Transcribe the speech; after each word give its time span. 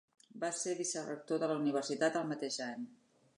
Va 0.43 0.47
ser 0.59 0.73
vicerector 0.79 1.43
de 1.43 1.51
la 1.51 1.59
Universitat 1.59 2.19
el 2.23 2.27
mateix 2.33 2.59
any. 2.71 2.89